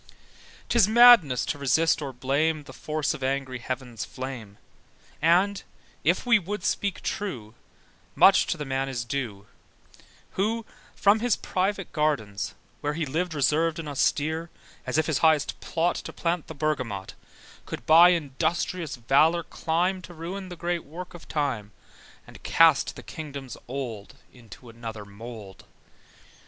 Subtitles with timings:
[0.67, 4.57] 'Tis madness to resist or blame The force of angry heaven's flame:
[5.21, 5.61] And,
[6.03, 7.53] if we would speak true,
[8.15, 9.45] Much to the man is due,
[10.31, 14.49] Who from his private gardens, where He lived reservèd and austere,
[14.87, 17.13] As if his highest plot To plant the bergamot,
[17.67, 21.73] Could by industrious valour climb To ruin the great work of time,
[22.25, 25.65] And cast the kingdoms old Into another mould.